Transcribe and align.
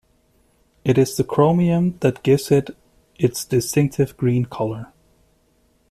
It 0.83 0.97
is 0.97 1.15
the 1.15 1.23
chromium 1.23 1.99
that 1.99 2.23
gives 2.23 2.49
it 2.49 2.71
its 3.19 3.45
distinctive 3.45 4.17
green 4.17 4.45
color. 4.45 4.91